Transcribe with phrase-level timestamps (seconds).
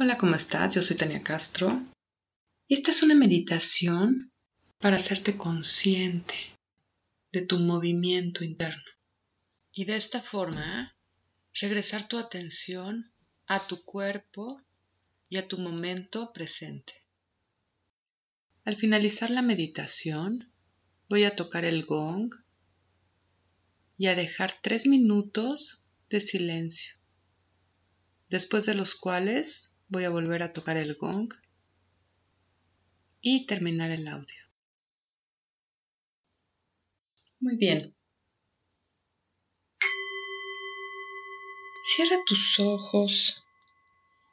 [0.00, 0.72] Hola, ¿cómo estás?
[0.76, 1.84] Yo soy Tania Castro.
[2.68, 4.30] Y esta es una meditación
[4.78, 6.36] para hacerte consciente
[7.32, 8.84] de tu movimiento interno.
[9.72, 10.94] Y de esta forma,
[11.52, 13.10] regresar tu atención
[13.48, 14.62] a tu cuerpo
[15.28, 16.92] y a tu momento presente.
[18.64, 20.52] Al finalizar la meditación,
[21.08, 22.32] voy a tocar el gong
[23.96, 26.94] y a dejar tres minutos de silencio,
[28.28, 31.32] después de los cuales voy a volver a tocar el gong
[33.20, 34.44] y terminar el audio.
[37.40, 37.94] Muy bien.
[41.84, 43.42] Cierra tus ojos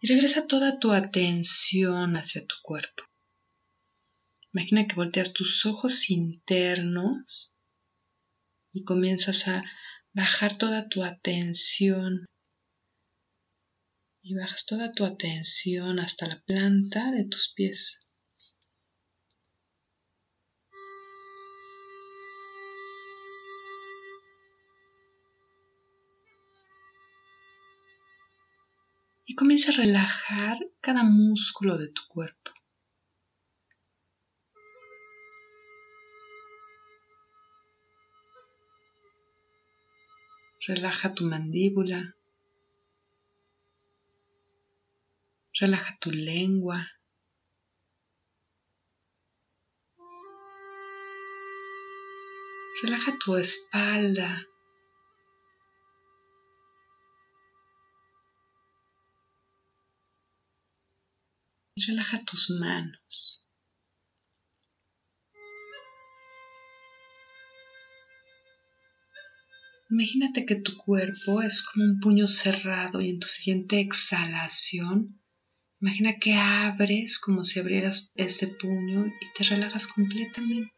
[0.00, 3.04] y regresa toda tu atención hacia tu cuerpo.
[4.52, 7.52] Imagina que volteas tus ojos internos
[8.72, 9.64] y comienzas a
[10.12, 12.26] bajar toda tu atención
[14.28, 18.02] y bajas toda tu atención hasta la planta de tus pies.
[29.26, 32.50] Y comienza a relajar cada músculo de tu cuerpo.
[40.66, 42.16] Relaja tu mandíbula.
[45.58, 46.86] Relaja tu lengua.
[52.82, 54.44] Relaja tu espalda.
[61.86, 63.42] Relaja tus manos.
[69.88, 75.22] Imagínate que tu cuerpo es como un puño cerrado y en tu siguiente exhalación
[75.80, 80.72] Imagina que abres como si abrieras ese puño y te relajas completamente.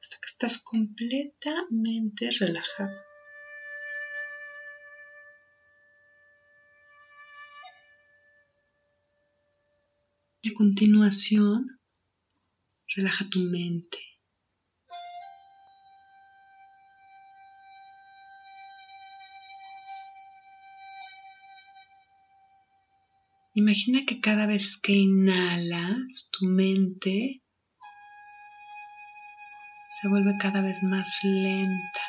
[0.00, 2.96] Hasta que estás completamente relajado.
[10.46, 11.80] A continuación,
[12.96, 13.98] relaja tu mente.
[23.62, 27.42] Imagina que cada vez que inhalas, tu mente
[29.96, 32.04] se vuelve cada vez más lenta.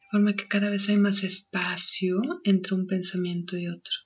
[0.00, 3.96] De forma que cada vez hay más espacio entre un pensamiento y otro.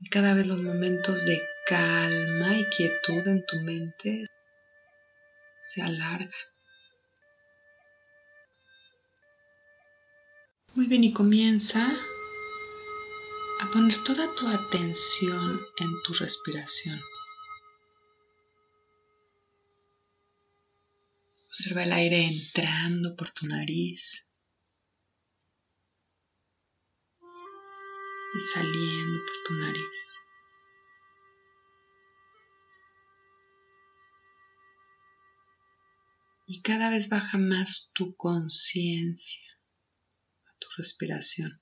[0.00, 4.26] Y cada vez los momentos de calma y quietud en tu mente
[5.60, 6.36] se alarga.
[10.74, 11.96] Muy bien, y comienza
[13.60, 17.00] a poner toda tu atención en tu respiración.
[21.46, 24.28] Observa el aire entrando por tu nariz
[28.34, 30.15] y saliendo por tu nariz.
[36.56, 39.44] Y cada vez baja más tu conciencia
[40.46, 41.60] a tu respiración.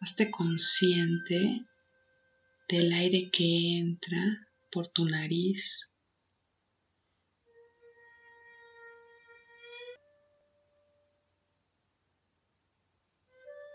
[0.00, 1.66] Hazte consciente
[2.68, 5.88] del aire que entra por tu nariz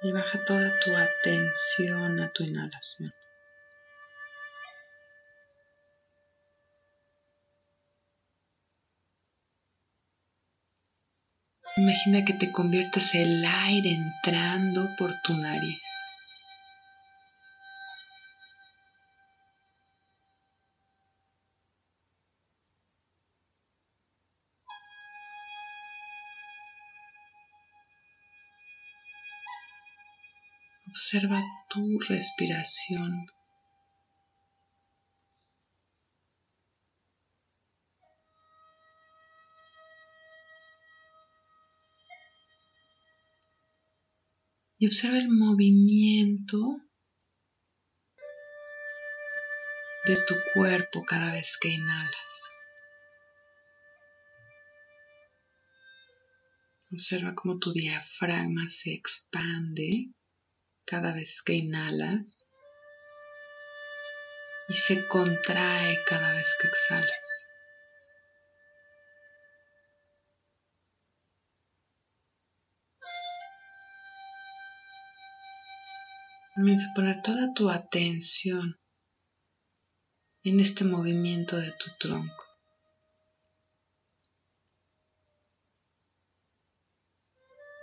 [0.03, 3.11] y baja toda tu atención a tu inhalación.
[11.85, 15.85] Imagina que te conviertes el aire entrando por tu nariz.
[30.89, 31.39] Observa
[31.69, 33.27] tu respiración.
[44.87, 46.81] observa el movimiento
[50.05, 52.49] de tu cuerpo cada vez que inhalas.
[56.91, 60.11] Observa cómo tu diafragma se expande
[60.85, 62.45] cada vez que inhalas
[64.67, 67.45] y se contrae cada vez que exhalas.
[76.55, 78.79] Comienza a poner toda tu atención
[80.43, 82.45] en este movimiento de tu tronco.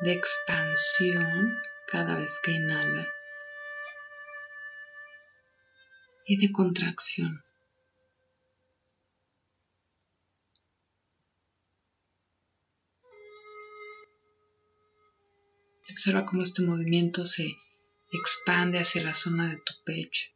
[0.01, 1.55] De expansión
[1.87, 3.07] cada vez que inhala
[6.25, 7.45] y de contracción.
[15.91, 17.55] Observa cómo este movimiento se
[18.13, 20.29] expande hacia la zona de tu pecho.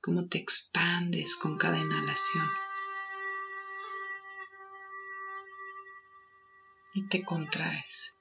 [0.00, 2.48] Cómo te expandes con cada inhalación.
[6.94, 8.15] Y te contraes.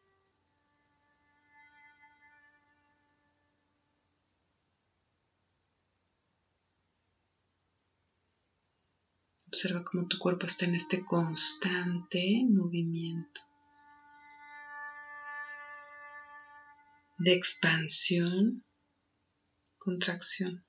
[9.55, 13.39] Observa cómo tu cuerpo está en este constante movimiento
[17.19, 18.65] de expansión,
[19.77, 20.65] contracción.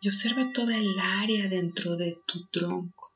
[0.00, 3.11] Y observa toda el área dentro de tu tronco.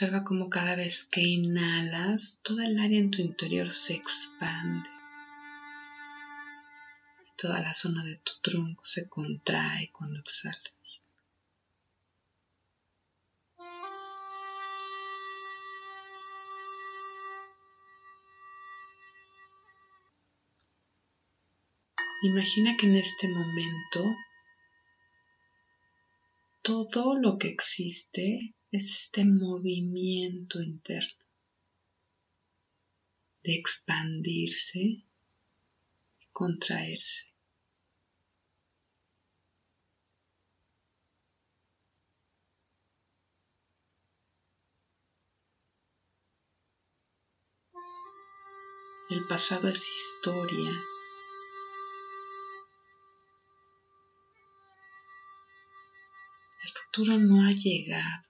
[0.00, 4.88] Observa cómo cada vez que inhalas, toda el área en tu interior se expande.
[7.36, 11.02] Toda la zona de tu tronco se contrae cuando exhalas.
[22.22, 24.14] Imagina que en este momento
[26.62, 31.24] todo lo que existe es este movimiento interno
[33.42, 35.06] de expandirse y
[36.32, 37.24] contraerse.
[49.08, 50.70] El pasado es historia.
[56.62, 58.27] El futuro no ha llegado.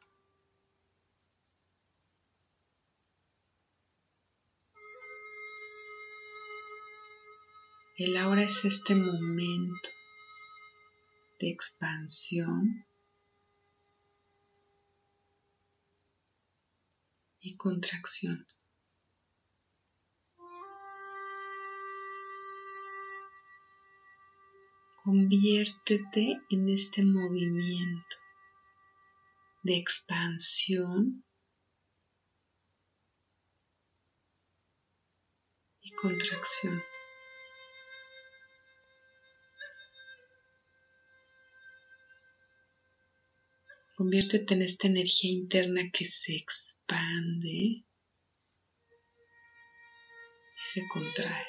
[8.01, 9.91] El ahora es este momento
[11.41, 12.87] de expansión
[17.41, 18.47] y contracción.
[25.03, 28.17] Conviértete en este movimiento
[29.65, 31.25] de expansión
[35.81, 36.81] y contracción.
[43.99, 47.85] Conviértete en esta energía interna que se expande y
[50.55, 51.47] se contrae.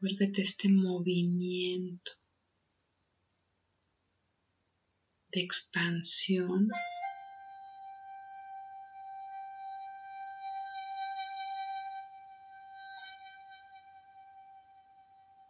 [0.00, 2.23] Vuélvete este movimiento
[5.34, 6.68] de expansión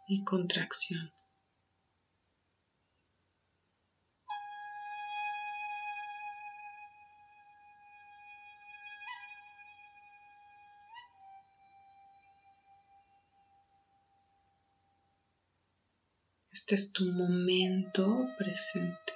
[0.07, 1.11] y contracción.
[16.51, 19.14] Este es tu momento presente.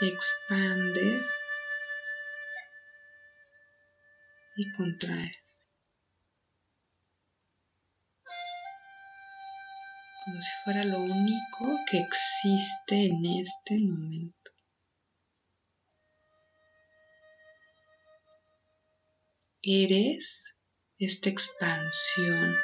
[0.00, 1.30] expandes
[4.56, 5.36] y contraes.
[10.24, 14.50] Como si fuera lo único que existe en este momento.
[19.62, 20.54] Eres
[20.98, 22.54] esta expansión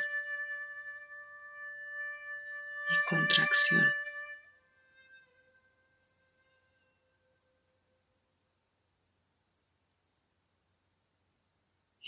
[2.91, 4.00] y contracción.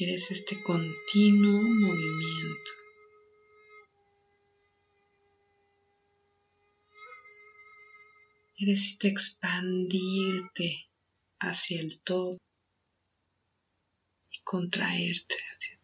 [0.04, 2.70] Eres este continuo movimiento.
[8.58, 10.88] Eres este expandirte
[11.38, 12.36] hacia el todo
[14.32, 15.76] y contraerte hacia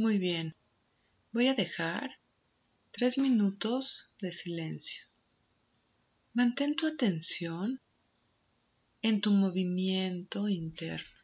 [0.00, 0.56] Muy bien,
[1.30, 2.18] voy a dejar
[2.90, 5.02] tres minutos de silencio.
[6.32, 7.82] Mantén tu atención
[9.02, 11.18] en tu movimiento interno.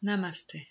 [0.00, 0.69] Namaste.